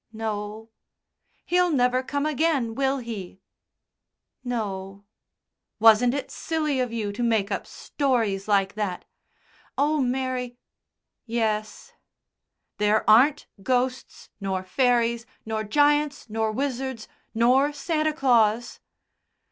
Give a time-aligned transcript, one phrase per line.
[0.11, 0.71] "No."
[1.45, 3.39] "He'll never come again, will he?"
[4.43, 5.05] "No."
[5.79, 9.05] "Wasn't it silly of you to make up stories like that?"
[9.77, 10.57] "Oh, Mary
[11.27, 11.93] yes."
[12.79, 18.79] "There aren't ghosts, nor fairies, nor giants, nor wizards, nor Santa Claus?"